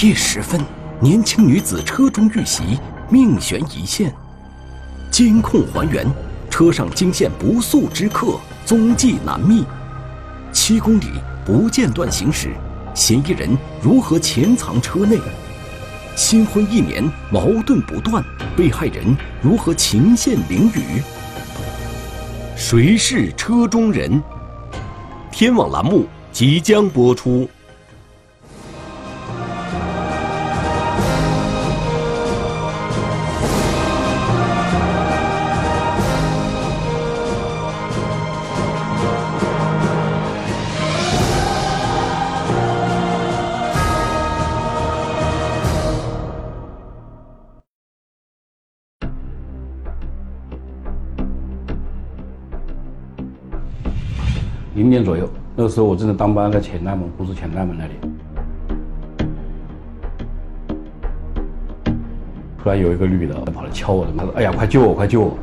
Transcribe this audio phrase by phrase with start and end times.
[0.00, 0.58] 夜时分，
[1.00, 2.78] 年轻女子车中遇袭，
[3.10, 4.12] 命悬一线。
[5.10, 6.06] 监控还原，
[6.48, 9.64] 车上惊现不速之客，踪迹难觅。
[10.50, 11.08] 七公里
[11.44, 12.48] 不间断行驶，
[12.94, 15.18] 嫌疑人如何潜藏车内？
[16.16, 18.24] 新婚一年，矛盾不断，
[18.56, 21.02] 被害人如何情陷囹圄？
[22.56, 24.22] 谁是车中人？
[25.30, 27.48] 天网栏目即将播出。
[54.92, 57.92] 零点左右，那个时候我正在当班，在前大门，不是前大门那里。
[62.62, 65.34] 突然有一个女的跑来敲我的门，她说：“哎呀，快救我，快救我！”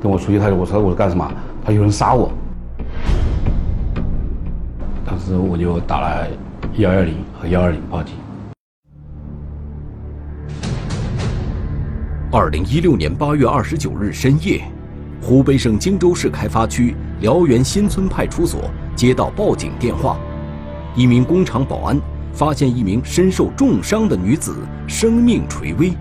[0.00, 1.28] 等我出去，她说：“我说我干什么？”
[1.66, 2.30] 她：“有人杀我。”
[5.04, 6.28] 当时我就打了
[6.76, 8.14] 幺幺零和幺二零报警。
[12.30, 14.62] 二零一六年八月二十九日深夜。
[15.20, 18.62] 湖北省荆州市开发区辽源新村派出所
[18.94, 20.16] 接到报警电话，
[20.94, 22.00] 一名工厂保安
[22.32, 25.92] 发现一名身受重伤的女子生命垂危。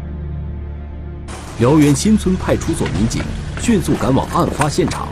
[1.59, 3.21] 辽源新村派出所民警
[3.59, 5.07] 迅速赶往案发现场。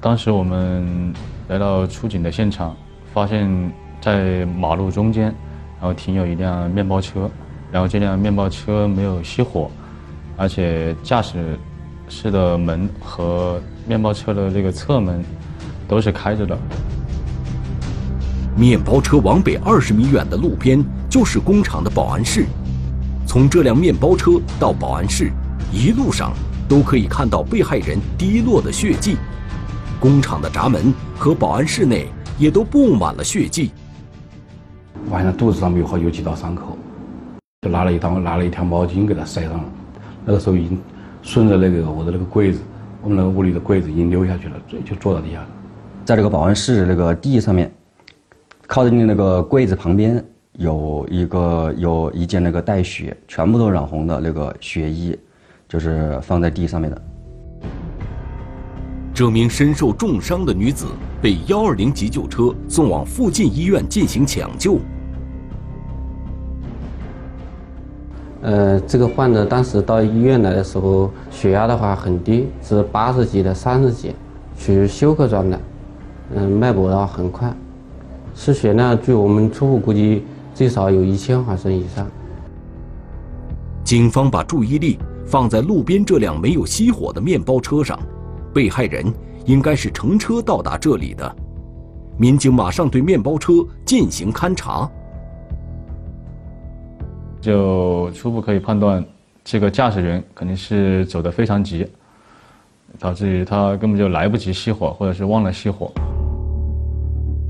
[0.00, 1.14] 当时我们
[1.48, 2.76] 来到出警的现场，
[3.14, 5.24] 发现在马路中间，
[5.80, 7.30] 然后停有一辆面包车。
[7.70, 9.70] 然后这辆面包车没有熄火，
[10.36, 11.58] 而且驾驶
[12.12, 15.24] 室的门和面包车的这个侧门
[15.88, 16.56] 都是开着的。
[18.54, 22.44] 面包车往北二十米远的路边就是工厂的保安室，
[23.26, 25.32] 从这辆面包车到保安室，
[25.72, 26.34] 一路上
[26.68, 29.16] 都可以看到被害人滴落的血迹，
[29.98, 32.08] 工厂的闸门和保安室内
[32.38, 33.72] 也都布满了血迹。
[35.08, 36.76] 晚上肚子上面有好有几道伤口。
[37.62, 39.64] 就拿了一张拿了一条毛巾给他塞上了，
[40.26, 40.78] 那个时候已经
[41.22, 42.60] 顺着那个我的那个柜子，
[43.00, 45.48] 我们那个屋里的柜子已经溜下去了，就就坐到地下了。
[46.04, 47.72] 在这个保安室那个地上面，
[48.66, 50.22] 靠近那个柜子旁边
[50.58, 55.16] 有一个有一件那个带血、全部都染红的那个血衣，
[55.68, 57.02] 就是放在地上面的。
[59.14, 60.86] 这名身受重伤的女子
[61.20, 64.80] 被幺二零急救车送往附近医院进行抢救。
[68.42, 74.14] 呃，这个患者当时到医院来的时候，血压的话很低，是八十几的三十几，
[74.58, 75.58] 属于休克状态。
[76.34, 77.54] 嗯，脉搏的话很快，
[78.34, 82.06] 失血量据我们初步估计，最少有一千毫升以上。
[83.84, 87.98] 警方把注意力放在路边这辆没有熄火的面包车上，
[88.52, 89.04] 被害人
[89.44, 91.36] 应该是乘车到达这里的。
[92.16, 93.52] 民警马上对面包车
[93.84, 94.90] 进行勘查。
[97.42, 99.04] 就初步可以判断，
[99.42, 101.84] 这个驾驶员肯定是走得非常急，
[103.00, 105.90] 导致于他根本就来不及熄火，或者是忘了熄火。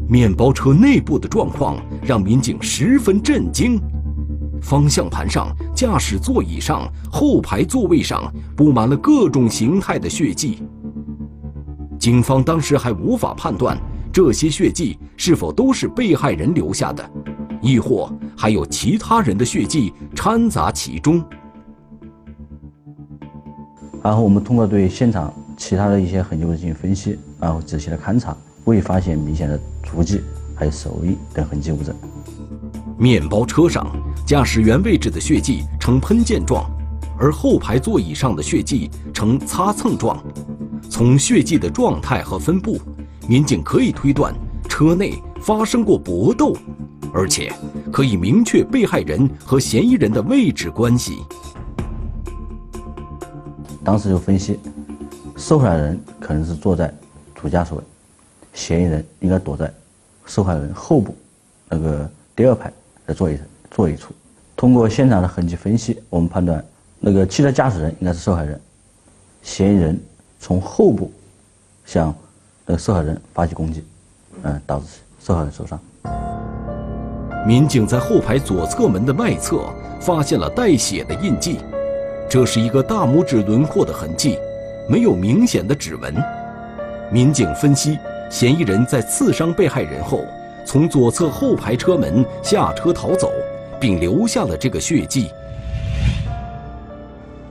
[0.09, 3.79] 面包车内部的状况让民警十分震惊，
[4.63, 10.63] 方向盘上、驾驶座椅上、后排座位上布满了各种形态的血迹。
[11.99, 13.79] 警方当时还无法判断
[14.11, 17.11] 这些血迹是否都是被害人留下的。
[17.65, 21.23] 亦或还有其他人的血迹掺杂其中。
[24.03, 30.21] 然后我们通过对现场其他的一些痕迹物进行分析，然后仔细的勘查，未发现明显的足迹
[30.57, 31.95] 还有手印等痕迹物证。
[32.99, 33.87] 面包车上
[34.27, 36.69] 驾驶员位置的血迹呈喷溅状，
[37.17, 40.21] 而后排座椅上的血迹呈擦蹭状。
[40.91, 42.77] 从血迹的状态和分布，
[43.29, 44.35] 民警可以推断
[44.69, 46.57] 车内发生过搏斗。
[47.15, 47.53] 而且
[47.93, 51.19] 可以明确被害人和嫌疑人的位置关系。
[53.85, 54.59] 当时就分析，
[55.37, 56.91] 受害人可能是坐在
[57.35, 57.83] 主驾驶位，
[58.55, 59.71] 嫌疑人应该躲在
[60.25, 61.15] 受害人后部
[61.69, 62.73] 那个第二排
[63.07, 63.39] 的座椅
[63.71, 64.15] 座椅处。
[64.57, 66.65] 通过现场的痕迹分析，我们判断
[66.99, 68.59] 那个汽车驾驶人应该是受害人，
[69.43, 70.01] 嫌疑人
[70.41, 71.13] 从后部
[71.85, 72.15] 向
[72.65, 73.85] 那个受害人发起攻击，
[74.45, 74.87] 嗯，导致
[75.25, 75.79] 受害人受伤。
[77.47, 79.65] 民警在后排左侧门的外侧
[80.01, 81.59] 发现了带血的印记，
[82.29, 84.39] 这是一个大拇指轮廓的痕迹，
[84.89, 86.15] 没有明显的指纹。
[87.11, 87.99] 民警分析，
[88.31, 90.25] 嫌疑人在刺伤被害人后，
[90.65, 93.31] 从左侧后排车门下车逃走，
[93.81, 95.31] 并留下了这个血迹。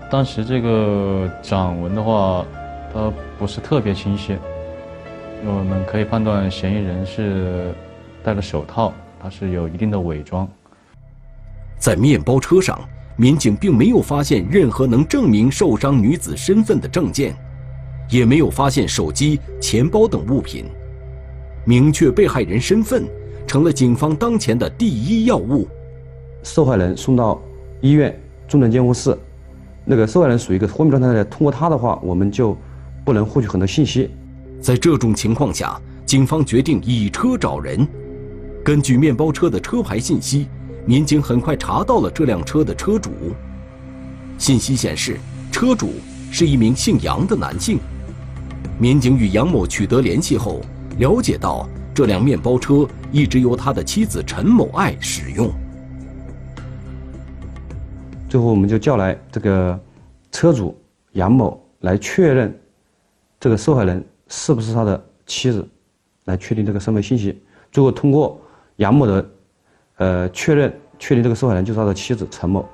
[0.09, 2.45] 当时这个掌纹的话，
[2.93, 4.37] 它不是特别清晰，
[5.43, 7.73] 我们可以判断嫌疑人是
[8.23, 10.47] 戴了手套，他是有一定的伪装。
[11.79, 12.79] 在面包车上，
[13.17, 17.35] 民警并没有发现任何能证明受伤女子身份的证件，
[18.07, 20.65] 也没有发现手机、钱包等物品。
[21.65, 23.03] 明确被害人身份，
[23.47, 25.67] 成了警方当前的第一要务。
[26.43, 27.41] 受害人送到
[27.81, 28.15] 医院
[28.47, 29.17] 重症监护室，
[29.85, 32.55] 那个受害人属于一个昏迷状态的，通过他的话，我们就
[33.03, 34.11] 不能获取很多信息。
[34.61, 37.85] 在这种情况下，警方决定以车找人。
[38.63, 40.47] 根据面包车的车牌信息。
[40.83, 43.11] 民警很快查到了这辆车的车主。
[44.39, 45.19] 信息显示，
[45.51, 45.91] 车主
[46.31, 47.77] 是一名姓杨的男性。
[48.79, 50.59] 民警与杨某取得联系后，
[50.97, 55.51] 了解到这辆面包车一直由他的妻子陈某爱使用。
[58.27, 59.79] 最后，我们就叫来这个
[60.31, 60.75] 车主
[61.11, 62.59] 杨某来确认
[63.39, 65.63] 这个受害人是不是他的妻子，
[66.25, 67.39] 来确定这个身份信息。
[67.71, 68.41] 最后，通过
[68.77, 69.29] 杨某的。
[69.97, 72.67] 呃，确认确定这个受害人就是他的妻子陈某。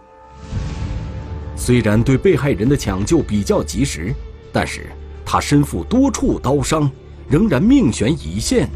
[1.57, 4.13] 虽然对被害人的抢救比较及时，
[4.53, 4.87] 但是
[5.25, 6.89] 他身负多处刀伤，
[7.27, 8.69] 仍然命悬一线。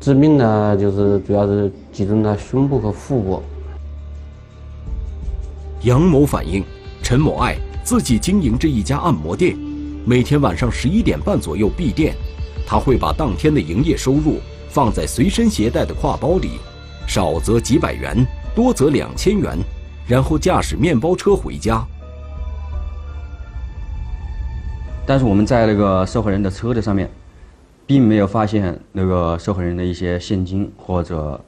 [0.00, 3.42] 致命呢，就是主要是集中在胸部和腹部。
[5.84, 6.62] 杨某反映，
[7.02, 9.56] 陈某爱自己经营着一家按摩店，
[10.08, 12.14] 每天晚上十一点半左右闭店，
[12.66, 14.38] 他会把当天的营业收入。
[14.70, 16.52] 放在随身携带的挎包里，
[17.06, 18.24] 少则几百元，
[18.54, 19.58] 多则两千元，
[20.06, 21.84] 然后驾驶面包车回家。
[25.06, 27.10] 但是我们在那个受害人的车子上面，
[27.86, 31.38] 并没有发现那个受害人的一些现金或者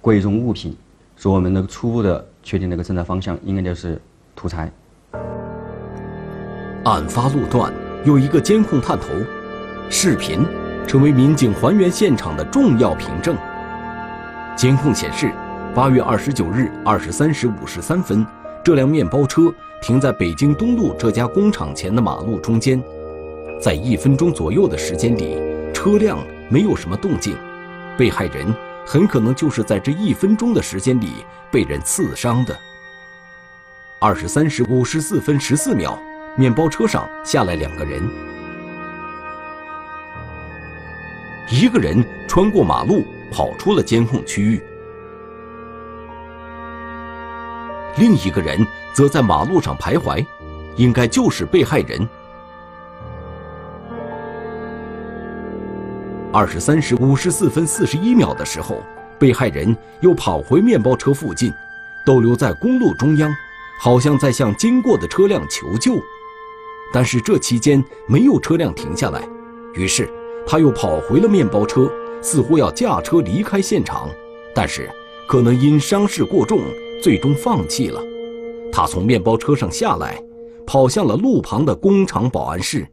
[0.00, 0.74] 贵重物品，
[1.18, 4.00] 所以我们能初步的确定那个侦查方向应该就是
[4.34, 4.72] 图财。
[6.84, 7.72] 案发路段
[8.06, 9.08] 有一个监控探头，
[9.90, 10.46] 视频。
[10.86, 13.36] 成为民警还原现场的重要凭证。
[14.56, 15.32] 监控显示，
[15.74, 18.24] 八月二十九日二十三时五十三分，
[18.62, 22.80] 这辆面包车停在北京东路这家工厂前的马路中间。
[23.60, 25.36] 在一分钟左右的时间里，
[25.74, 27.36] 车辆没有什么动静，
[27.98, 28.46] 被害人
[28.86, 31.08] 很可能就是在这一分钟的时间里
[31.50, 32.56] 被人刺伤的。
[33.98, 35.98] 二十三时五十四分十四秒，
[36.36, 38.02] 面包车上下来两个人。
[41.50, 44.60] 一个人穿过马路，跑出了监控区域；
[47.98, 50.24] 另一个人则在马路上徘徊，
[50.76, 52.06] 应该就是被害人。
[56.32, 58.82] 二十三时五十四分四十一秒的时候，
[59.18, 61.50] 被害人又跑回面包车附近，
[62.04, 63.32] 逗留在公路中央，
[63.80, 65.98] 好像在向经过的车辆求救。
[66.96, 69.22] 但是这期间没有车辆停下来，
[69.74, 70.08] 于是。
[70.46, 74.08] 他又跑回了面包车，似乎要驾车离开现场，
[74.54, 74.88] 但是
[75.28, 76.60] 可能因伤势过重，
[77.02, 78.00] 最终放弃了。
[78.72, 80.18] 他从面包车上下来，
[80.66, 82.86] 跑向了路旁的工厂保安室。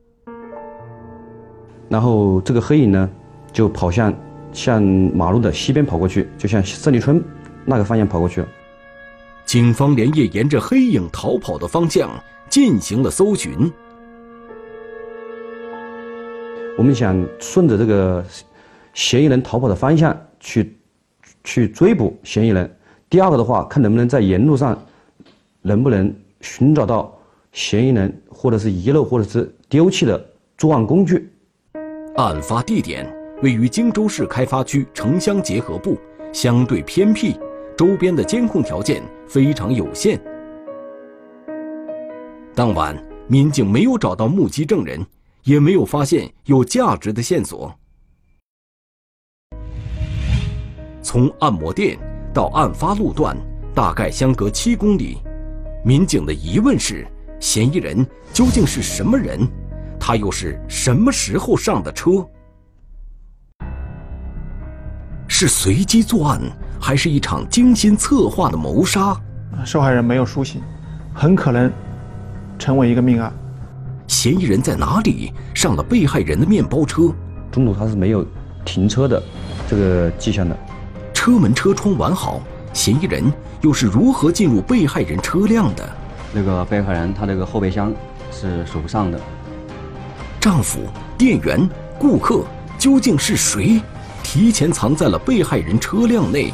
[1.87, 3.09] 然后这个黑影呢，
[3.53, 4.13] 就跑向
[4.51, 7.23] 向马路的西边跑过去，就向胜利村
[7.63, 8.47] 那个方向跑过去了。
[9.45, 12.09] 警方连夜沿着黑影逃跑的方向
[12.49, 13.71] 进行了搜寻。
[16.75, 18.23] 我们想顺着这个
[18.93, 20.75] 嫌疑人逃跑的方向去
[21.43, 22.77] 去追捕嫌疑人。
[23.09, 24.77] 第二个的话，看能不能在沿路上
[25.61, 27.15] 能不能寻找到
[27.51, 30.23] 嫌疑人，或者是遗漏或者是丢弃的
[30.57, 31.29] 作案工具。
[32.15, 33.07] 案发地点
[33.41, 35.97] 位于荆州市开发区城乡结合部，
[36.31, 37.35] 相对偏僻，
[37.77, 40.19] 周边的监控条件非常有限。
[42.55, 42.95] 当晚，
[43.27, 44.99] 民警没有找到目击证人。
[45.43, 47.73] 也没有发现有价值的线索。
[51.01, 51.97] 从按摩店
[52.33, 53.37] 到案发路段
[53.75, 55.17] 大概相隔七公里，
[55.83, 57.05] 民警的疑问是：
[57.39, 59.47] 嫌疑人究竟是什么人？
[59.99, 62.25] 他又是什么时候上的车？
[65.27, 66.41] 是随机作案，
[66.79, 69.19] 还是一场精心策划的谋杀？
[69.65, 70.61] 受害人没有苏醒，
[71.13, 71.71] 很可能
[72.57, 73.33] 成为一个命案。
[74.13, 77.11] 嫌疑人在哪里上了被害人的面包车？
[77.51, 78.23] 中途他是没有
[78.63, 79.21] 停车的
[79.67, 80.55] 这个迹象的。
[81.15, 82.39] 车门车窗完好，
[82.73, 83.23] 嫌疑人
[83.61, 85.89] 又是如何进入被害人车辆的？
[86.31, 87.91] 那个被害人他那个后备箱
[88.31, 89.19] 是锁不上的。
[90.39, 90.81] 丈夫、
[91.17, 91.67] 店员、
[91.97, 92.45] 顾客
[92.77, 93.81] 究竟是谁？
[94.21, 96.53] 提前藏在了被害人车辆内，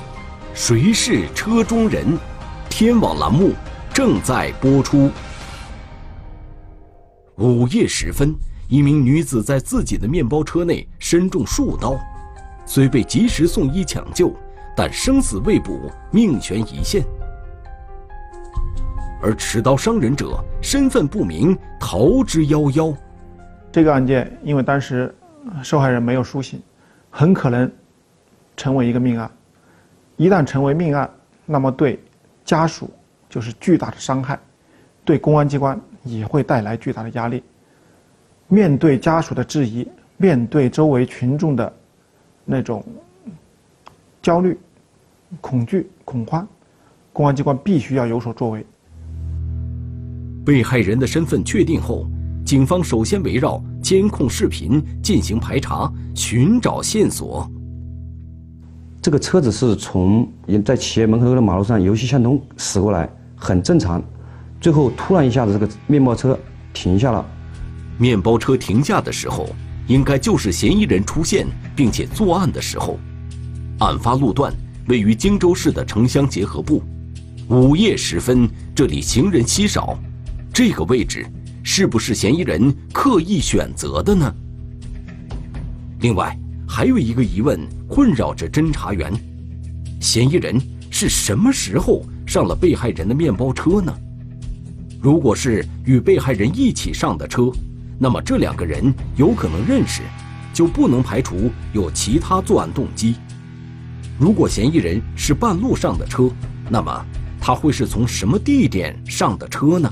[0.54, 2.18] 谁是车中人？
[2.70, 3.52] 天网栏目
[3.94, 5.12] 正在播出。
[7.40, 8.36] 午夜时分，
[8.68, 11.98] 一名女子在自己的面包车内身中数刀，
[12.66, 14.34] 虽被及时送医抢救，
[14.76, 17.02] 但生死未卜，命悬一线。
[19.22, 22.94] 而持刀伤人者身份不明，逃之夭夭。
[23.72, 25.14] 这个案件因为当时
[25.64, 26.62] 受害人没有苏醒，
[27.10, 27.72] 很可能
[28.58, 29.32] 成为一个命案。
[30.18, 31.10] 一旦成为命案，
[31.46, 31.98] 那么对
[32.44, 32.92] 家属
[33.30, 34.38] 就是巨大的伤害，
[35.06, 37.44] 对公安机关也会带来巨大的压力。
[38.48, 39.88] 面对家属的质疑，
[40.18, 41.72] 面对周围群众的
[42.46, 42.84] 那种
[44.22, 44.58] 焦虑、
[45.40, 46.48] 恐惧、恐慌，
[47.14, 48.66] 公安机关必须要有所作为。
[50.46, 52.08] 被害人的身份确定后，
[52.44, 57.48] 警方首先围绕监控视频进行排查，寻找线索。
[59.02, 60.28] 这个车子是从
[60.66, 64.04] 在企业门口的马路上由西向东驶过来，很正常。
[64.62, 66.38] 最后突然一下子，这个面包车
[66.74, 67.26] 停下了。
[67.98, 69.50] 面包车停下的时候，
[69.88, 73.00] 应该就是嫌疑人出现并且作案的时候。
[73.80, 74.54] 案发路段
[74.88, 76.84] 位于荆州市的城乡结合部，
[77.48, 79.98] 午夜时分，这里行人稀少。
[80.54, 81.26] 这个位置
[81.64, 84.34] 是不是嫌疑人刻意选择的呢？
[86.02, 86.38] 另外，
[86.68, 89.14] 还有一个疑问困扰着侦查员：
[90.02, 93.94] 嫌疑人是什么时候上了被害人的面包车呢？
[95.02, 97.50] 如果是与被害人一起上的车，
[97.98, 100.02] 那么这两个人有可能认识，
[100.54, 103.16] 就不能排除有其他作案动机。
[104.20, 106.30] 如果嫌疑人是半路上的车，
[106.70, 107.06] 那么
[107.40, 109.90] 他会是从什么地点上的车呢？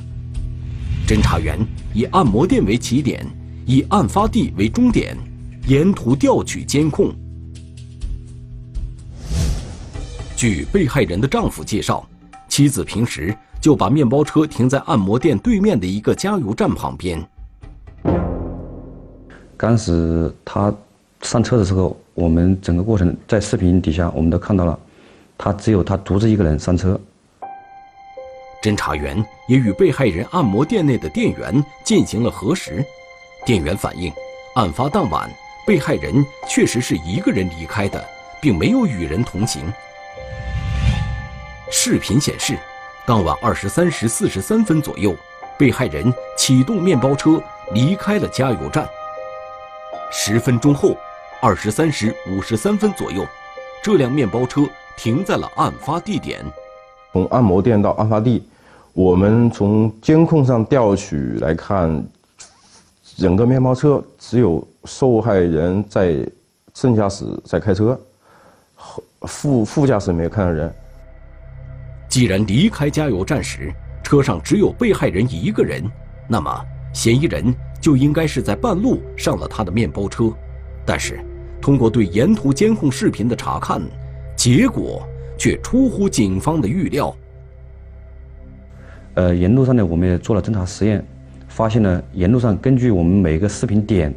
[1.07, 1.57] 侦查员
[1.93, 3.25] 以按摩店为起点，
[3.65, 5.15] 以案发地为终点，
[5.67, 7.15] 沿途调取监控。
[10.35, 12.05] 据被害人的丈夫介绍，
[12.49, 13.33] 妻子平时
[13.67, 17.21] 就把面包车停在按摩店对面的一个加油站旁边。
[19.57, 20.73] 当时他
[21.21, 24.79] 上车的时候，我们整个过程在视频底下我们都看到了，
[25.37, 26.97] 他只有他独自一个人上车。
[28.63, 32.81] 侦查员也与被害人按摩店内的店员进行了核实，
[33.45, 34.09] 店员反映，
[34.55, 35.29] 案发当晚，
[35.65, 38.01] 被害人确实是一个人离开的，
[38.39, 39.61] 并没有与人同行。
[41.69, 42.57] 视频显示，
[43.07, 45.15] 当晚二十三时四十三分左右，
[45.57, 48.85] 被害人启动面包车离开了加油站。
[50.11, 50.93] 十分钟后，
[51.41, 53.25] 二十三时五十三分左右，
[53.81, 54.63] 这辆面包车
[54.97, 56.43] 停在了案发地点。
[57.13, 58.45] 从按摩店到案发地，
[58.91, 62.05] 我们从监控上调取来看，
[63.15, 66.13] 整个面包车只有受害人在
[66.73, 67.97] 正驾驶在开车，
[69.21, 70.75] 副副驾驶没有看到人。
[72.07, 73.73] 既然离开加油站时
[74.03, 75.83] 车上只有被害人一个人，
[76.27, 80.31] 那么嫌疑人就应该是在半路上了他的面包车。
[80.85, 81.19] 但是，
[81.61, 83.81] 通过对沿途监控视频的查看，
[84.35, 85.07] 结果。
[85.39, 87.15] 却出乎警方的预料。
[89.13, 91.05] 呃，沿路上呢，我们也做了侦查实验，
[91.47, 94.11] 发现了沿路上根据我们每个视频点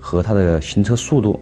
[0.00, 1.38] 和它的行车速度，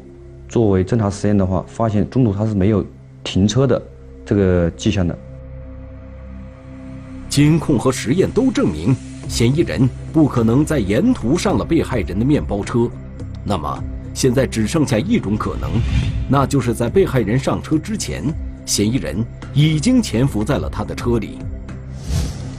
[0.48, 2.84] 作为侦查实验的话，发现中途它是没有
[3.22, 3.80] 停车的
[4.26, 5.16] 这个迹象的。
[7.30, 8.94] 监控和实验都证明，
[9.28, 12.90] 嫌疑人不可能在沿途上了被害人的面包车。
[13.44, 13.82] 那么，
[14.12, 15.70] 现在只剩下一种可能，
[16.28, 18.24] 那就是在被害人上车之前。
[18.66, 21.38] 嫌疑人已经潜伏在了他的车里。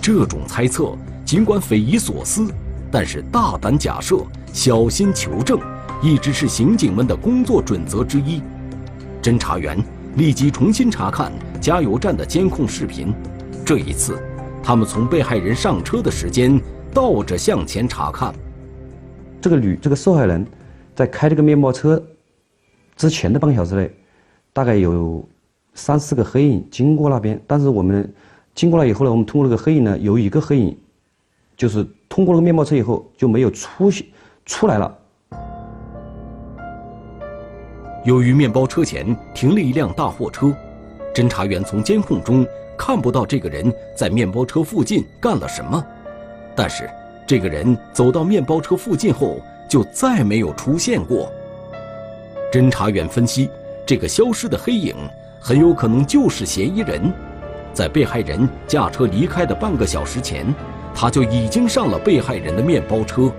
[0.02, 2.48] 这种猜测尽管匪夷所思，
[2.90, 4.18] 但是大胆假设、
[4.52, 5.60] 小心求证，
[6.02, 8.42] 一直是刑警们的工作准则之一。
[9.22, 9.78] 侦查员
[10.16, 13.14] 立即重新查看加油站的监控视频。
[13.64, 14.22] 这一次，
[14.64, 16.60] 他们从被害人上车的时间
[16.94, 18.34] 倒着向前查看。
[19.42, 20.46] 这个女，这个受害人，
[20.96, 22.02] 在开这个面包车
[22.96, 23.92] 之前的半个小时内，
[24.54, 25.28] 大概有。
[25.74, 28.14] 三四个黑影经过那边，但是我们
[28.54, 30.78] 经过了以后呢，我们通过那个黑影呢，有一个黑影，
[31.56, 34.06] 就是通过那个面包车以后就没有出现
[34.46, 34.98] 出来了。
[38.04, 40.54] 由于面包车前停了一辆大货车，
[41.14, 42.46] 侦查员从监控中
[42.78, 45.84] 看不到这个人在面包车附近干了什么，
[46.56, 46.90] 但是
[47.28, 49.40] 这个人走到面包车附近后
[49.70, 51.32] 就再没有出现过。
[52.52, 53.50] 侦查员分析，
[53.86, 54.96] 这个消失的黑影。
[55.44, 57.12] 很有可能就是嫌疑人，
[57.74, 60.46] 在被害人驾车离开的半个小时前，
[60.94, 63.32] 他就已经上了被害人的面包车。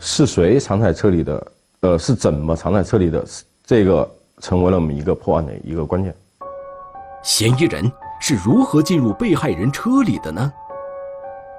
[0.00, 1.46] 是谁藏在车里的？
[1.82, 3.24] 呃，是怎么藏在车里的？
[3.64, 6.14] 这个成为了我们一个破案的一个关键。
[7.22, 10.52] 嫌疑人是如何进入被害人车里的呢？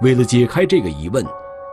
[0.02, 1.26] 为了解开这个疑问，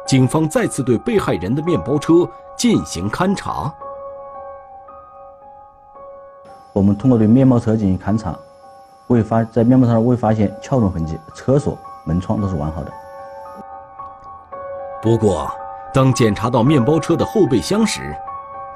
[0.06, 3.72] 警方再次对被害人的面包车进行勘查。
[6.72, 8.34] 我们通过对面包车进行勘查，
[9.08, 12.92] 未发在面包车上未发现撬动痕迹，车锁、门窗都是完好的。
[15.02, 15.50] 不过，
[15.92, 18.16] 当检查到面包车的后备箱时，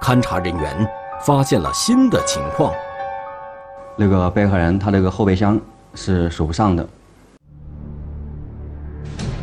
[0.00, 0.86] 勘查人员
[1.24, 2.72] 发现了新的情况。
[3.96, 5.58] 那个被害人他那个后备箱
[5.94, 6.86] 是锁不上的，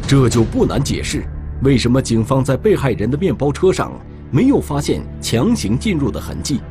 [0.07, 1.25] 这就不难解释
[1.63, 3.91] 为什么警方在被害人的面包车上
[4.29, 6.61] 没有发现强行进入的痕迹。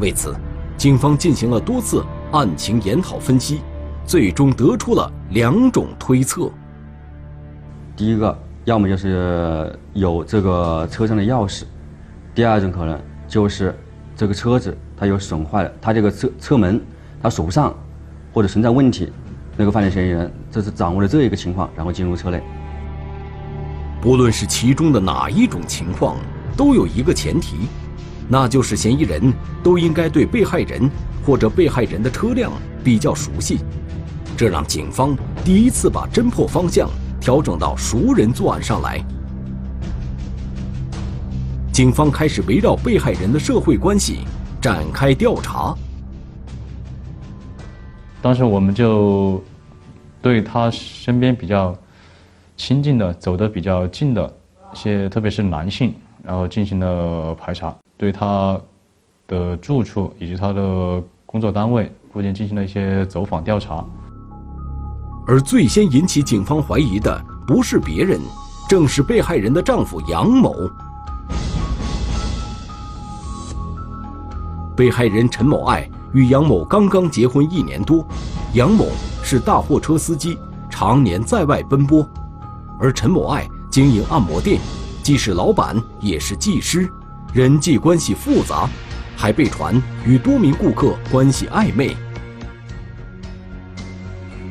[0.00, 0.34] 为此，
[0.76, 3.60] 警方进行了多次案情研讨分析，
[4.06, 6.50] 最终得出了两种推测。
[7.96, 11.64] 第一个，要么就是有这个车上的钥匙；
[12.34, 13.74] 第二种可能就是
[14.16, 16.80] 这个车子它有损坏了，它这个车车门。
[17.22, 17.74] 它锁不上，
[18.32, 19.10] 或者存在问题，
[19.56, 22.40] 那个犯罪嫌疑人这是掌握了这一个情况，然后进入车内。
[24.00, 26.18] 不论是其中的哪一种情况，
[26.56, 27.56] 都有一个前提，
[28.28, 29.32] 那就是嫌疑人
[29.62, 30.88] 都应该对被害人
[31.24, 32.52] 或者被害人的车辆
[32.84, 33.60] 比较熟悉，
[34.36, 39.04] 这让警方第一次把侦破方向调整到熟人作案上来。
[41.76, 44.20] 警方开始围绕被害人的社会关系
[44.62, 45.74] 展开调查。
[48.22, 49.44] 当时我们就
[50.22, 51.76] 对他身边比较
[52.56, 54.26] 亲近的、走得比较近的
[54.72, 58.58] 一些，特别是男性，然后进行了排查，对他
[59.26, 63.84] 的住处以及他的工作单位附近进行了一些走访调查。
[65.26, 68.18] 而最先引起警方怀疑的不是别人，
[68.66, 70.54] 正是被害人的丈夫杨某。
[74.76, 75.88] 被害人陈某爱。
[76.12, 78.06] 与杨某刚刚结婚一年多，
[78.54, 78.86] 杨某
[79.22, 80.38] 是大货车司机，
[80.70, 82.08] 常年在外奔波，
[82.80, 84.58] 而陈某爱经营按摩店，
[85.02, 86.88] 既是老板也是技师，
[87.34, 88.66] 人际关系复杂，
[89.14, 91.94] 还被传与多名顾客关系暧昧。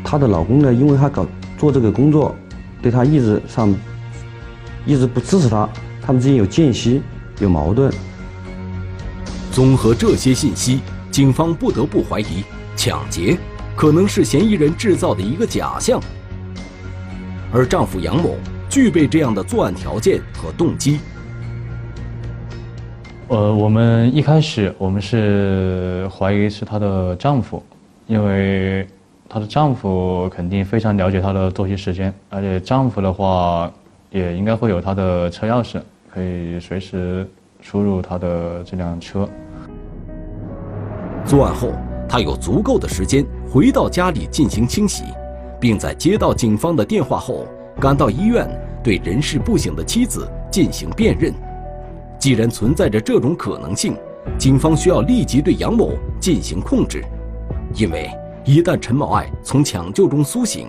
[0.03, 1.25] 她的老公呢，因为她搞
[1.57, 2.35] 做这个工作，
[2.79, 3.73] 对她一直上，
[4.85, 5.67] 一直不支持她，
[5.99, 7.01] 他们之间有间隙，
[7.39, 7.91] 有矛盾。
[9.55, 10.81] 综合这些信息。
[11.09, 12.43] 警方不得不怀疑，
[12.75, 13.37] 抢劫
[13.73, 15.97] 可能是嫌疑人制造的一个假象，
[17.53, 18.35] 而丈夫杨某
[18.69, 20.99] 具备这样的作案条件和动机。
[23.29, 27.63] 呃，我们一开始我们是怀疑是她的丈夫，
[28.07, 28.85] 因为
[29.29, 33.71] 她的丈夫肯定非常了解她的作息时间，而且丈夫的话
[34.09, 35.81] 也应该会有她的车钥匙，
[36.13, 37.25] 可以随时
[37.61, 39.25] 出入她的这辆车。
[41.25, 41.71] 作案后，
[42.07, 45.05] 他有足够的时间回到家里进行清洗，
[45.59, 47.47] 并在接到警方的电话后，
[47.79, 48.47] 赶到医院
[48.83, 51.33] 对人事不省的妻子进行辨认。
[52.19, 53.97] 既然存在着这种可能性，
[54.37, 57.03] 警方需要立即对杨某进行控制，
[57.73, 58.09] 因为
[58.45, 60.67] 一旦陈某爱从抢救中苏醒，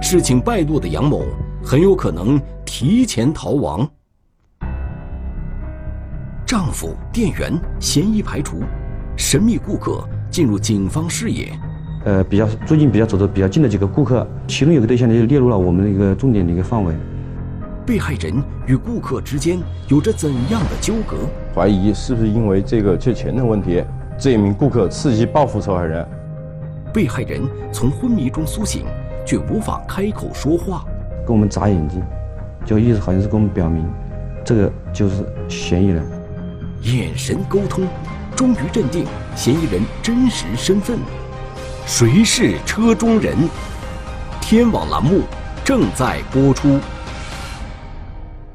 [0.00, 1.22] 事情败露的杨某
[1.62, 3.86] 很有可能提前逃亡。
[6.46, 8.62] 丈夫、店员嫌疑排除。
[9.18, 11.52] 神秘顾客进入警方视野，
[12.04, 16.94] 呃，比较最近比较走的比较近的几个顾客，其中有个对象呢就列入了我们的一个重点的一个范围。
[17.84, 18.32] 被害人
[18.68, 21.16] 与顾客之间有着怎样的纠葛？
[21.52, 23.82] 怀疑是不是因为这个借钱的问题？
[24.16, 26.06] 这名顾客伺机报复受害人。
[26.94, 28.84] 被害人从昏迷中苏醒，
[29.26, 30.84] 却无法开口说话，
[31.26, 32.00] 跟我们眨眼睛，
[32.64, 33.84] 就意思好像是跟我们表明，
[34.44, 36.06] 这个就是嫌疑人。
[36.82, 37.84] 眼神沟通。
[38.38, 40.96] 终于认定嫌疑人真实身份，
[41.84, 43.36] 谁是车中人？
[44.40, 45.22] 天网栏目
[45.64, 46.78] 正在播出。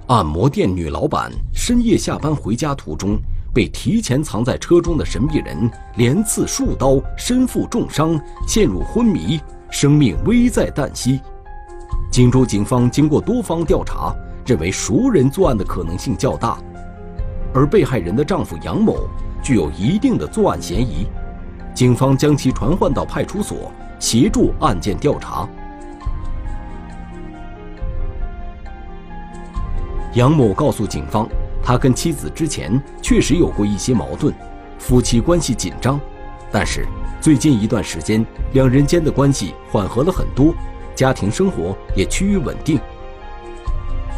[0.07, 3.19] 按摩店女老板深夜下班回家途中，
[3.53, 8.17] 被提前藏在车中的神秘人连刺数刀，身负重伤，
[8.47, 9.37] 陷入昏迷，
[9.69, 11.19] 生命危在旦夕。
[12.09, 14.15] 荆州警方经过多方调查，
[14.45, 16.57] 认为熟人作案的可能性较大，
[17.53, 18.95] 而被害人的丈夫杨某。
[19.43, 21.05] 具有一定的作案嫌疑，
[21.75, 25.47] 警方将其传唤到派出所协助案件调查。
[30.13, 31.27] 杨某告诉警方，
[31.61, 34.33] 他跟妻子之前确实有过一些矛盾，
[34.79, 35.99] 夫妻关系紧张，
[36.49, 36.87] 但是
[37.19, 40.53] 最近一段时间两人间的关系缓和了很多，
[40.95, 42.79] 家庭生活也趋于稳定。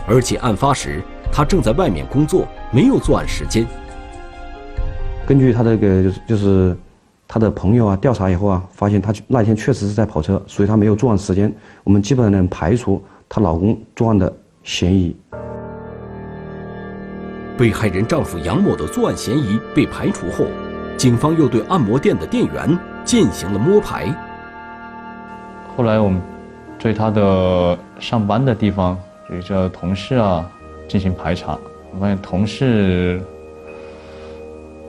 [0.05, 3.65] 而且案发时他正在外面工作，没有作案时间。
[5.27, 6.77] 根据他这个就是就是
[7.27, 11.51] 他的朋友啊调查以后啊，发现他那天确实是在跑车，所以他没有作案时间。
[11.83, 14.31] 我们基本上能排除她老公作案的
[14.63, 15.15] 嫌疑。
[17.57, 20.45] 被害人丈夫杨某的作案嫌疑被排除后，
[20.97, 24.13] 警方又对按摩店的店员进行了摸排。
[25.75, 26.21] 后来我们
[26.77, 28.95] 对他的上班的地方，
[29.27, 30.47] 比如说同事啊，
[30.87, 31.57] 进行排查，
[31.93, 33.21] 我发现同事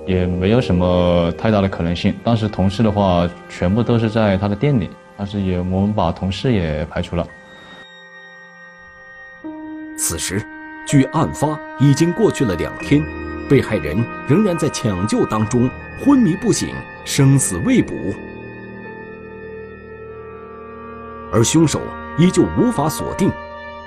[0.07, 2.15] 也没有什么太大的可能性。
[2.25, 7.27] 当时同事的话，全部都是在他的店里，但是也我们把同事也排除了。
[9.99, 10.41] 此时。
[10.89, 13.05] 距案发已经过去了两天，
[13.51, 13.97] 被害人
[14.29, 16.69] 仍然在抢救当中昏迷不醒，
[17.05, 17.93] 生死未卜，
[21.33, 21.81] 而凶手
[22.17, 23.33] 依旧无法锁定，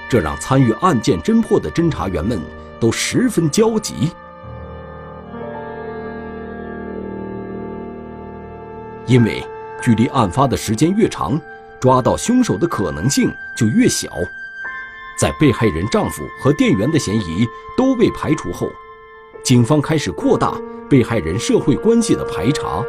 [0.10, 2.38] 这让参与案件侦破的侦查员们
[2.82, 4.12] 都十分焦急，
[9.10, 9.44] 因为
[9.82, 11.42] 距离案发的时间越长，
[11.80, 14.08] 抓到凶手的可能性就越小。
[15.20, 17.46] 在被害人丈夫和店员的嫌疑
[17.76, 18.70] 都被排除后，
[19.44, 20.54] 警方开始扩大
[20.88, 22.84] 被害人社会关系的排查。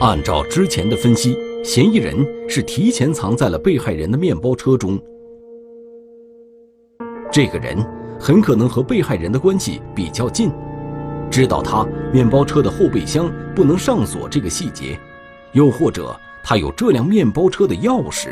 [0.00, 5.00] 按照之前的分析，嫌疑人是提前藏在了被害人的面包车中。
[7.30, 7.78] 这个人
[8.18, 10.50] 很可能和被害人的关系比较近，
[11.30, 14.98] 知道他面包车的后备箱不能上锁这个细节，
[15.52, 16.14] 又或者。
[16.48, 18.28] 他有这辆面包车的钥匙。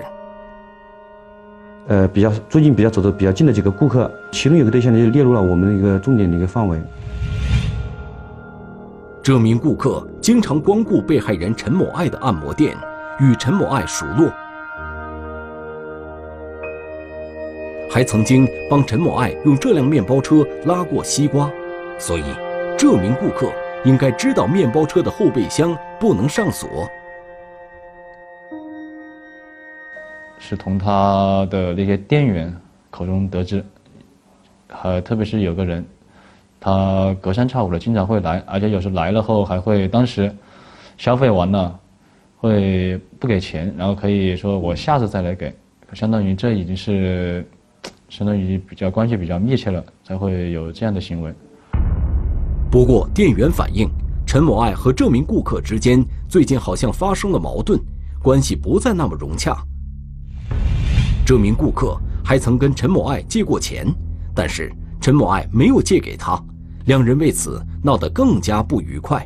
[1.89, 6.81] 呃，比较最近比较走的比较近的几个顾客，其中有个对象呢就列入了我们的一个重点的一个范围。
[9.21, 12.77] 这名顾客经常光顾被害人陈某爱的按摩店，
[13.19, 14.31] 与陈某爱熟络，
[17.91, 21.51] 还曾经帮陈某爱用这辆面包车拉过西瓜，
[21.99, 22.23] 所以
[22.77, 23.51] 这名顾客
[23.85, 26.69] 应该知道面包车的后备箱不能上锁。
[30.39, 32.55] 是从他的那些店员
[32.91, 33.65] 口中得知，
[34.69, 35.85] 还特别是有个人，
[36.61, 40.31] 他隔三差五的经常会来，而且有时来了后还会当时
[40.99, 41.81] 消费完了，
[42.37, 45.51] 会不给钱，然后可以说我下次再来给，
[45.95, 47.47] 相当于这已经是
[48.11, 51.33] 相当于比较关系比较密切了，才会有这样的行为。
[52.75, 53.89] 不过店员反映，
[54.27, 57.79] 陈某爱和这名顾客之间最近好像发生了矛盾，
[58.21, 59.57] 关系不再那么融洽。
[61.25, 63.87] 这名顾客还曾跟陈某爱借过钱，
[64.35, 66.37] 但是陈某爱没有借给他，
[66.87, 69.25] 两人为此闹得更加不愉快。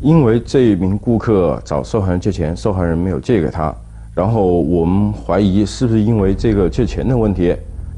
[0.00, 3.74] 因为这一名顾客找受害人借钱，受害人没有借给他，
[4.14, 7.56] 然后我们怀疑是不是因为这个借钱的问题，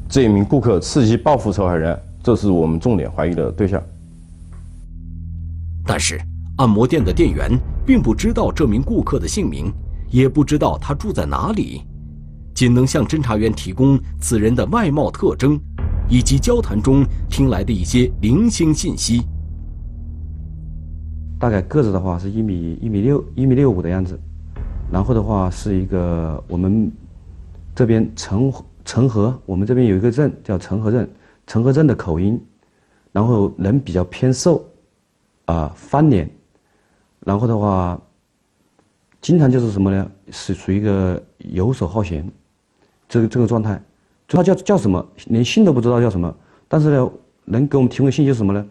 [0.09, 3.81] 这一名顾客伺机报复受害人，这是我们重点怀疑的对象。
[5.85, 6.19] 但是
[6.57, 7.51] 按摩店的店员
[7.85, 9.71] 并不知道这名顾客的姓名。
[10.11, 11.83] 也不知道他住在哪里，
[12.55, 15.59] 仅能向侦查员提供此人的外貌特征，
[16.09, 19.21] 以及交谈中听来的一些零星信息。
[21.39, 24.19] 大概个子的话是一米一米六一米六五的样子，
[24.91, 26.91] 然后的话是一个我们
[27.75, 28.51] 这边成
[28.83, 31.07] 成河，我们这边有一个镇叫成河镇，
[31.49, 32.39] 陈河镇的口音，
[33.11, 34.63] 然后人比较偏瘦，
[35.45, 36.29] 啊翻脸，
[37.21, 37.99] 然后的话。
[39.21, 40.09] 经常就是什么呢？
[40.31, 42.25] 是属于一个游手好闲，
[43.09, 43.81] 这个这个状态。
[44.29, 45.05] 他叫叫什么？
[45.25, 46.33] 连姓都不知道叫什么。
[46.69, 47.11] 但是呢，
[47.43, 48.65] 能给我们提供信息是什么呢？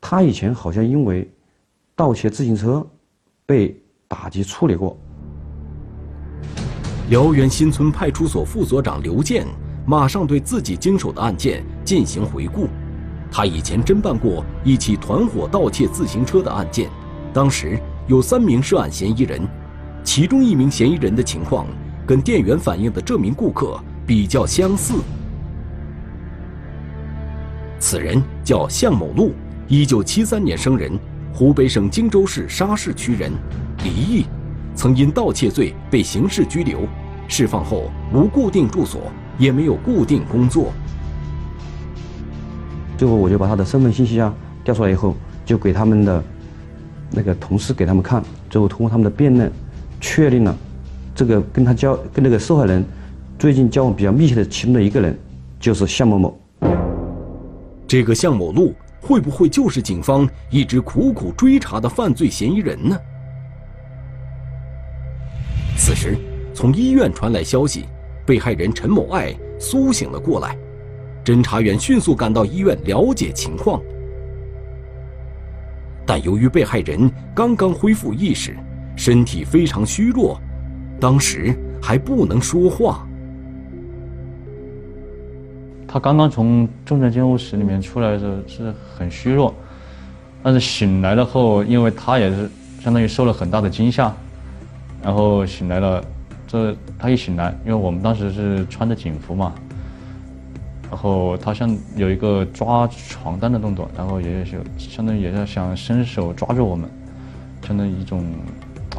[0.00, 1.30] 他以前好像因为
[1.94, 2.84] 盗窃自行车
[3.46, 4.98] 被打击处理过。
[7.08, 9.46] 辽源新村派出所副所长刘健
[9.84, 12.68] 马上对自己经手的案件进行回顾。
[13.30, 16.90] 他以前侦办过一起团伙盗窃自行车的案件，
[17.32, 19.40] 当时有三名涉案嫌疑人。
[20.04, 21.66] 其中一名嫌疑人的情况
[22.04, 24.94] 跟店员反映的这名顾客比较相似。
[27.78, 29.32] 此人叫向某路，
[29.68, 30.98] 一九七三年生人，
[31.32, 33.32] 湖北省荆州市沙市区人，
[33.84, 34.26] 离异，
[34.74, 36.80] 曾因盗窃罪被刑事拘留，
[37.28, 39.02] 释放后无固定住所，
[39.38, 40.72] 也没有固定工作。
[42.96, 46.22] 最后，我就把他的身份信息啊调出来以后，就给他们的
[47.10, 49.50] 那个同事给他们看，最后通过他们的辨认。
[50.00, 50.56] 确定了，
[51.14, 52.84] 这个跟他交跟那个受害人
[53.38, 55.16] 最近交往比较密切的其中的一个人，
[55.60, 56.40] 就是向某某。
[57.86, 62.96] 这个向某路会不会就是警方一直苦苦追查的犯罪嫌疑人呢？
[65.76, 66.18] 此时，
[66.52, 67.84] 从医院传来消息，
[68.24, 70.56] 被害人陈某爱苏醒了过来。
[71.24, 73.80] 侦查员迅速赶到医院了解情况，
[76.04, 78.56] 但由于被害人刚刚恢复意识，
[78.96, 80.40] 身体非常虚弱，
[80.98, 83.06] 当时还不能说话。
[85.86, 89.54] 他刚刚从重症监护室里面出来的时候是很虚弱，
[90.42, 94.12] 但是醒来了后，因为他也是相当于受了很大的惊吓，
[95.04, 96.02] 然后醒来了，
[96.52, 99.54] 这他一醒来，因为我们当时是穿着警服嘛，
[100.90, 106.86] 然后他像有一个抓床单的动作，然后也是相当于也是想伸手抓住我们，
[107.66, 108.22] 相当于一种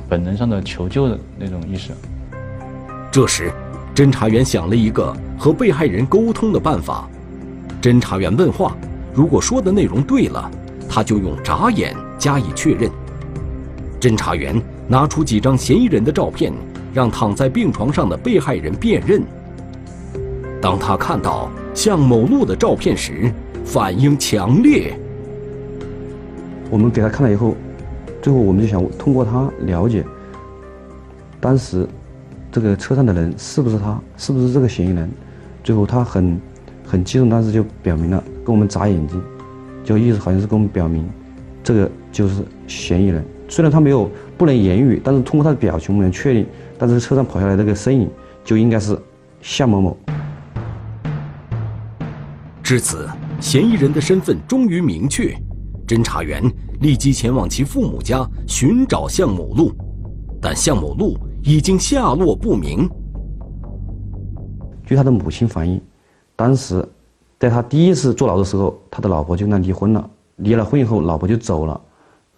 [0.10, 1.92] 本能上的求救的那种意识。
[3.12, 3.54] 这时。
[3.96, 7.08] 侦查员想了一个和被害人沟通的办法。
[7.80, 8.76] 侦查员问话，
[9.14, 10.50] 如果说的内容对了，
[10.90, 12.90] 他就用眨眼加以确认。
[14.02, 16.52] 侦查员拿出几张嫌疑人的照片，
[16.94, 19.22] 让躺在病床上的被害人辨认。
[20.62, 23.34] 当他看到向某路的照片时，
[23.66, 24.98] 反应强烈。
[26.70, 27.56] 我们给他看了以后，
[28.22, 30.04] 最后我们就想通过他了解
[31.42, 31.88] 当时。
[32.56, 34.00] 这个车上的人是不是他？
[34.16, 35.10] 是不是这个嫌疑人？
[35.64, 36.40] 最后他很
[36.86, 39.20] 很激动，当时就表明了，跟我们眨眼睛，
[39.84, 41.04] 就意思好像是跟我们表明，
[41.64, 43.26] 这个就是嫌疑人。
[43.50, 46.46] 虽然他没有不能言语，但是通过他的表情，我们能确定，
[46.86, 48.10] 但是车上跑下来这个身影
[48.44, 49.00] 就应该是
[49.40, 49.98] 向某某。
[52.62, 53.08] 至此，
[53.40, 55.34] 嫌疑人的身份终于明确，
[55.88, 56.44] 侦查员
[56.82, 59.72] 立即前往其父母家寻找向某路，
[60.42, 61.18] 但向某路。
[61.42, 62.90] 已经下落不明。
[64.86, 65.82] 据他的母亲反映，
[66.36, 66.86] 当时
[67.40, 70.10] 在他第一次坐牢的时候，他的老婆就跟他离婚了。
[70.38, 71.80] 离了婚以后，老婆就走了，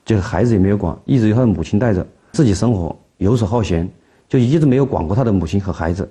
[0.04, 3.90] 这个孩子也没有管，一直由他的母亲带着，自己生活游手好闲，
[4.28, 6.10] 就一直没有管过他的母亲和孩子。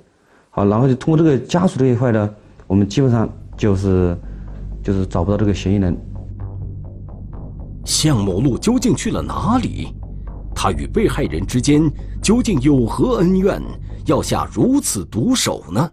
[0.50, 2.30] 好，然后就通过这个家属这一块呢，
[2.66, 4.16] 我们基本上就是
[4.82, 5.96] 就是找不到这个嫌疑人。
[7.84, 9.88] 向某路究竟去了哪里？
[10.54, 11.82] 他与被害人之间
[12.22, 13.60] 究竟有何恩怨，
[14.06, 15.90] 要下如此毒手呢？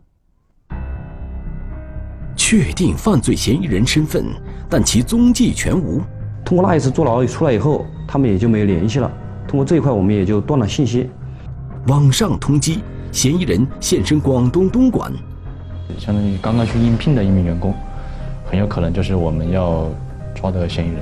[2.36, 4.26] 确定犯罪嫌疑人身份，
[4.70, 6.00] 但其踪迹全无。
[6.46, 9.12] 通过那一次坐牢出来以后，他们也就没有联系了。
[9.48, 11.10] 通过这一块，我们也就断了信息。
[11.88, 12.78] 网上通缉，
[13.12, 15.12] 嫌疑人现身广东东莞，
[15.98, 17.74] 相当于刚刚去应聘的一名员工，
[18.46, 19.90] 很有可能就是我们要
[20.36, 21.00] 抓的嫌疑人。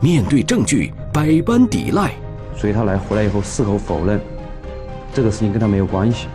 [0.00, 2.12] 面对证据，百般抵赖。
[2.56, 4.18] 所以他来回来以后矢口否认，
[5.12, 6.28] 这个事情跟他没有关系。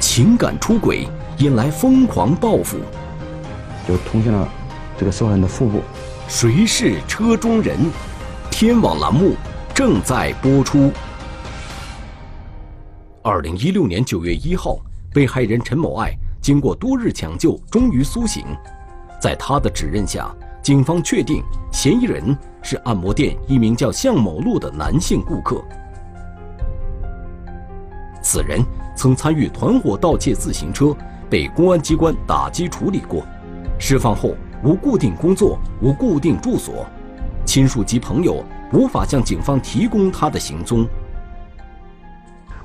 [0.00, 1.06] 情感出轨
[1.38, 2.78] 引来疯狂报复，
[3.86, 4.48] 就通向了
[4.98, 5.80] 这个受害人的腹部。
[6.26, 7.76] 谁是车中人？
[8.50, 9.34] 天网栏目
[9.72, 10.90] 正在播出。
[13.28, 14.78] 二零一六年九月一号，
[15.12, 18.44] 被害人陈某爱经过多日抢救，终于苏醒。
[19.20, 20.32] 在他的指认下。
[20.62, 25.64] 警方确定嫌疑人是按摩店一名叫向某路的男性顾客。
[28.20, 28.60] 此人
[28.96, 30.92] 曾参与团伙盗窃自行车，
[31.30, 33.24] 被公安机关打击处理过。
[33.78, 34.34] 释放后
[34.64, 36.84] 无固定工作，无固定住所，
[37.44, 40.84] 亲属及朋友无法向警方提供他的行踪。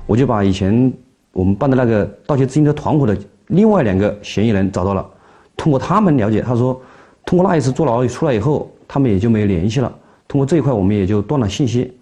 [0.06, 0.92] 我就把以前
[1.32, 3.16] 我们办的那个盗窃自行车团伙的
[3.48, 5.10] 另外两个嫌疑人找到了，
[5.56, 6.80] 通过他们了解，他说。
[7.24, 9.90] 通过那一次坐牢出来以后，他们也就没有联系了。
[10.26, 11.96] 通过这一块，我们也就断了信息。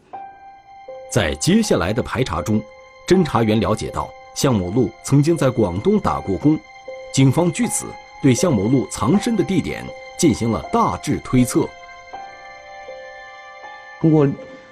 [1.12, 2.58] 在接下来的排查中，
[3.06, 6.58] 侦查员了解到向某路曾经在广东打过工，
[7.12, 7.84] 警方据此
[8.22, 9.84] 对向某路藏身的地点
[10.18, 11.68] 进行了大致推测。
[14.00, 14.26] 通过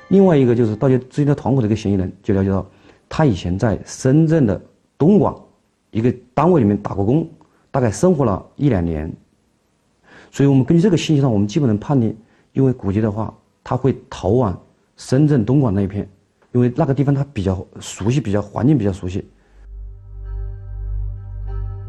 [0.08, 2.66] 另外一个就是盗窃自行车团伙的一个嫌疑人，就了解到
[3.08, 4.60] 他以前在深圳的
[4.96, 5.34] 东莞
[5.90, 7.28] 一个单位里面打过工，
[7.70, 9.12] 大概生活了一两年。
[10.30, 12.14] 所以我们根据这个信息上，我们基本能判定，
[12.52, 13.32] 因为估计的话，
[13.64, 14.60] 他会逃往
[14.96, 16.08] 深圳、东莞那一片，
[16.52, 19.26] 因为那个地方他比较熟悉，比较环境比较熟悉。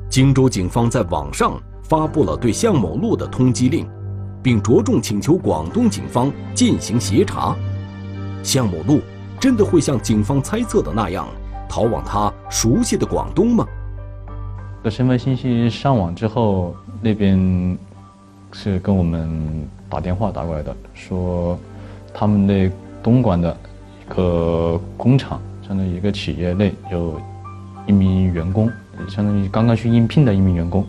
[0.10, 3.88] 荆州警方在网上发布了对向某路的通缉令，
[4.42, 7.56] 并着重请求广东警方进行协查。
[8.42, 9.02] 向某路
[9.40, 11.28] 真的会像警方猜测的那样，
[11.68, 13.66] 逃往他熟悉的广东吗？
[14.84, 17.78] 这身份信息上网之后，那边。
[18.52, 19.30] 是跟我们
[19.88, 21.56] 打电话打过来的，说
[22.12, 22.68] 他们那
[23.04, 23.56] 东莞的
[24.02, 27.22] 一个工厂，相当于一个企业内有
[27.86, 28.68] 一名员工，
[29.08, 30.84] 相当于刚刚去应聘的一名员工，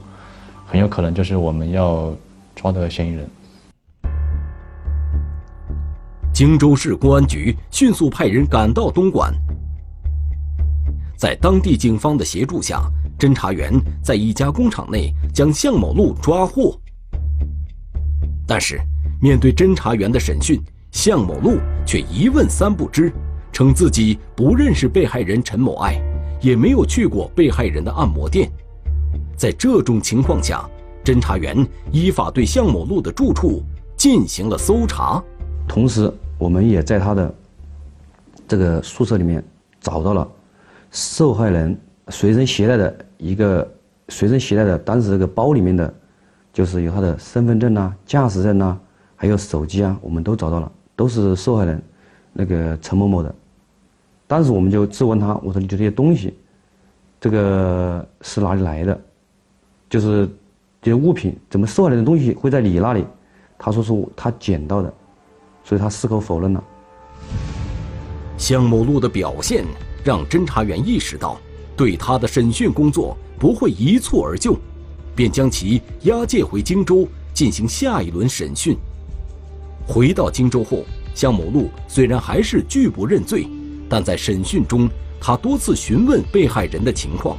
[0.64, 2.10] 很有可能就是我们要
[2.56, 3.28] 抓的嫌疑人。
[6.40, 9.31] 荆州市公安局迅速派人赶到东莞，
[11.14, 12.81] 在当地警方的协助下，
[13.18, 13.70] 侦查员
[14.03, 16.81] 在一家工厂内将向某路抓获。
[18.46, 18.81] 但是，
[19.20, 20.59] 面对侦查员的审讯，
[20.90, 23.12] 向某路却一问三不知，
[23.53, 26.00] 称自己不认识被害人陈某爱，
[26.40, 28.50] 也没有去过被害人的按摩店。
[29.37, 30.66] 在这种情况下，
[31.05, 31.55] 侦查员
[31.92, 33.62] 依法对向某路的住处
[33.94, 35.22] 进行了搜查，
[35.68, 37.35] 同时，我们也在他的
[38.48, 39.44] 这个宿舍里面
[39.79, 40.26] 找到了
[40.90, 43.70] 受害人随身携带的一个
[44.09, 45.92] 随身携带的当时这个包里面的，
[46.50, 48.74] 就是有他的身份证呐、驾驶证呐，
[49.16, 51.81] 还有手机啊，我们都找到了，都是受害人
[52.33, 53.33] 那个陈某某的。
[54.26, 56.33] 当时我们就质问他，我说：“你这些东西，
[57.20, 58.98] 这个是哪里来的？
[59.90, 60.26] 就是
[60.81, 63.05] 这些物品，怎么受害人的东西会在你那里？”
[63.59, 64.90] 他说是他捡到的，
[65.64, 66.62] 所以他矢口否认了。
[68.36, 69.64] 向某路的表现
[70.02, 71.38] 让侦查员意识到，
[71.76, 74.56] 对他的审讯工作不会一蹴而就，
[75.14, 78.76] 便将其押解回荆州进行下一轮审讯。
[79.86, 83.46] 回到荆州后，向某路虽然还是拒不认罪，
[83.88, 84.88] 但在审讯中，
[85.20, 87.36] 他多次询问被害人的情况。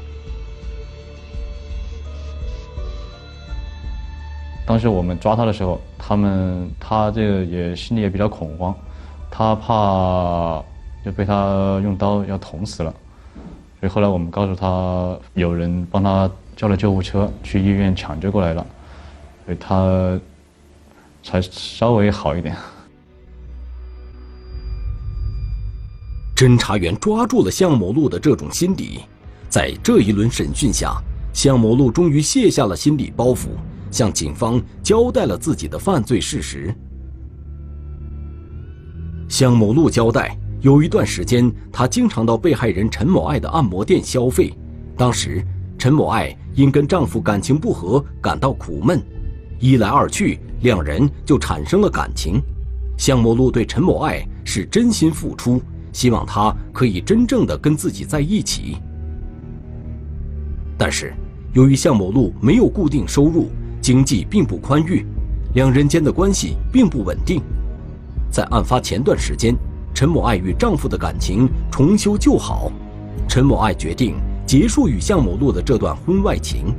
[4.72, 8.74] 当时我们抓他的时候，他们他这个也心里也比较恐慌，
[9.30, 10.64] 他怕
[11.04, 12.94] 就被他用刀要捅死了，
[13.82, 18.66] 所以后来我们告诉他有人帮他叫了救护车去医院抢救过来了，
[19.44, 20.18] 所以他
[21.22, 22.56] 才稍微好一点。
[26.34, 29.02] 侦查员抓住了向某路的这种心理，
[29.50, 30.96] 在这一轮审讯下，
[31.34, 33.50] 向某路终于卸下了心理包袱。
[33.92, 36.74] 向警方交代了自己的犯罪事实。
[39.28, 44.54] 向某路交代，有一段时间，他经常到被害人陈某爱的按摩店消费。
[44.98, 45.46] 当时，
[45.78, 49.02] 陈某爱因跟丈夫感情不和，感到苦闷，
[49.60, 52.42] 一来二去，两人就产生了感情。
[52.98, 58.78] 向某路对陈某爱是真心付出，希望他可以真正的跟自己在一起。
[60.78, 61.14] 但是，
[61.54, 63.50] 由于向某路没有固定收入，
[63.82, 65.04] 经济并不宽裕，
[65.56, 67.42] 两人间的关系并不稳定。
[68.30, 69.56] 在案发前段时间，
[69.94, 72.72] 陈某爱与丈夫的感情重修旧好，
[73.28, 74.16] 陈某爱决定
[74.46, 76.74] 结束与向某路的这段婚外情。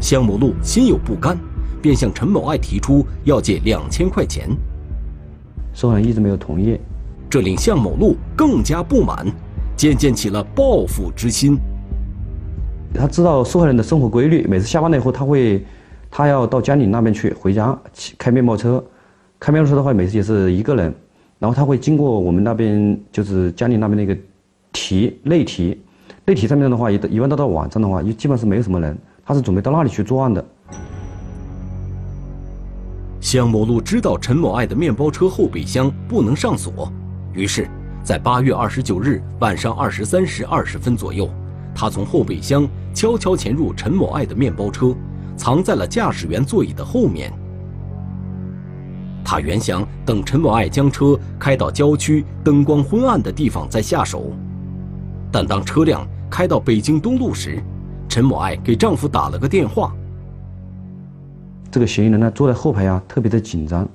[0.00, 1.38] 向某路心有不甘，
[1.82, 4.48] 便向陈某爱提出要借两千块钱。
[5.74, 6.80] 受害人一直没有同意，
[7.28, 9.26] 这令向某路更加不满，
[9.76, 11.58] 渐渐起了报复之心。
[12.92, 15.64] 他知道受害人的生活规律，每次下班了以后，他会，
[16.10, 17.78] 他要到江宁那边去回家，
[18.18, 18.82] 开面包车，
[19.38, 20.92] 开面包车的话，每次也是一个人，
[21.38, 24.20] 然后他会经过我们那边，就是江宁那边那个
[24.72, 25.80] 堤内堤，
[26.24, 30.44] 内堤上面的话，一一般到到晚上的话，就基本上是没有什么人，他是准备到那里去作案的。
[33.20, 36.90] 向某路知道陈某爱的面包车后备箱不能上锁，
[37.34, 37.68] 于是，
[38.02, 41.30] 在八月二十九日晚上二十三时二十分左右。
[41.72, 44.94] 他从后备箱悄悄潜入陈某爱的面包车，
[45.36, 47.32] 藏在了驾驶员座椅的后面。
[49.24, 54.32] 他原想等陈某爱将车开到郊区灯光昏暗的地方再下手，
[55.30, 57.62] 但当车辆开到北京东路时，
[58.08, 59.94] 陈某爱给丈夫打了个电话。
[61.70, 63.88] 这个嫌疑人呢，坐在后排啊，特别的紧张，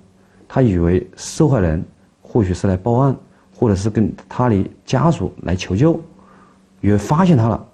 [0.48, 1.84] 他以为受害人
[2.22, 3.14] 或许是来报案，
[3.54, 6.00] 或者是跟他的家属来求救。
[6.80, 7.66] 以为发现他了，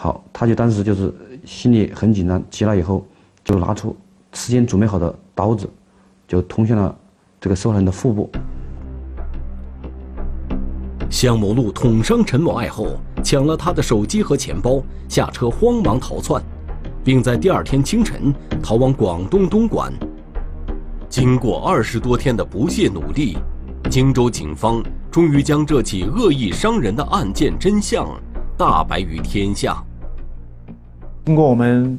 [0.00, 1.12] 好，他就当时就是
[1.44, 3.04] 心里很紧张，急了以后
[3.42, 3.96] 就拿出
[4.32, 5.68] 事先准备好的刀子，
[6.28, 6.96] 就捅向了
[7.40, 8.30] 这个受害人的腹部。
[11.10, 16.40] 向某路捅伤陈某爱后，抢了他的手机和钱包，下车慌忙逃窜，
[17.02, 18.32] 并在第二天清晨
[18.62, 19.92] 逃往广东东莞。
[21.08, 23.36] 经过二十多天的不懈努力，
[23.90, 24.80] 荆州警方。
[25.10, 28.06] 终于将这起恶意伤人的案件真相
[28.56, 29.82] 大白于天下。
[31.28, 31.98] 经过我们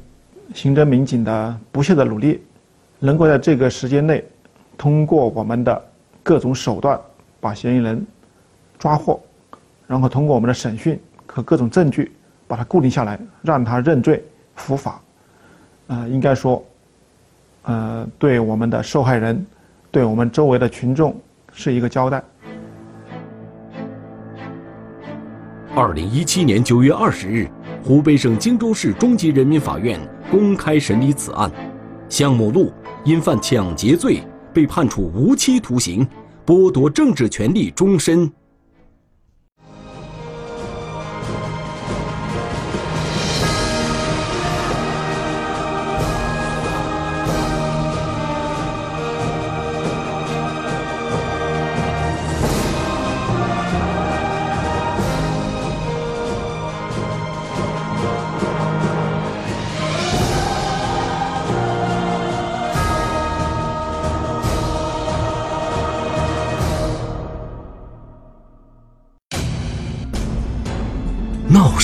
[0.55, 2.41] 刑侦民警的不懈的努力，
[2.97, 4.25] 能够在这个时间内，
[4.75, 5.79] 通过我们的
[6.23, 6.99] 各种手段
[7.39, 8.03] 把嫌疑人
[8.79, 9.21] 抓获，
[9.85, 12.11] 然后通过我们的审讯和各种证据
[12.47, 14.25] 把他固定下来，让他认罪
[14.55, 14.99] 伏法。
[15.85, 16.65] 呃，应该说，
[17.65, 19.45] 呃，对我们的受害人，
[19.91, 21.15] 对我们周围的群众
[21.53, 22.19] 是一个交代。
[25.75, 27.47] 二零一七年九月二十日，
[27.83, 29.99] 湖北省荆州市中级人民法院
[30.29, 31.51] 公开审理此案。
[32.09, 32.71] 向某路
[33.03, 34.23] 因犯抢劫罪，
[34.53, 36.05] 被判处无期徒刑，
[36.45, 38.31] 剥夺政治权利终身。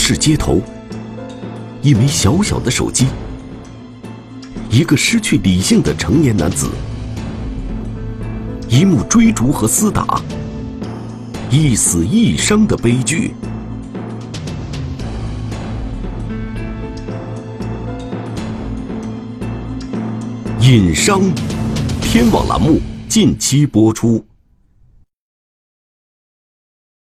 [0.07, 0.61] 市街头，
[1.81, 3.07] 一枚小小的手机，
[4.69, 6.69] 一个失去理性的成年男子，
[8.69, 10.21] 一幕追逐和厮打，
[11.49, 13.33] 一死一伤的悲剧。
[20.61, 21.19] 隐伤，
[21.99, 22.79] 天网栏目
[23.09, 24.23] 近期播出。